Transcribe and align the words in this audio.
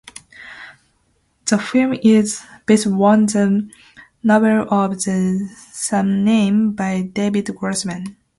The 1.45 1.59
film 1.59 1.93
is 2.01 2.43
based 2.65 2.87
on 2.87 3.27
the 3.27 3.69
novel 4.23 4.65
of 4.73 4.99
the 5.03 5.47
same 5.71 6.23
name 6.23 6.71
by 6.71 7.03
David 7.03 7.55
Grossman. 7.55 8.17